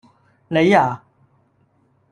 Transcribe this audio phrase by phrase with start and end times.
[0.47, 1.03] 你呀?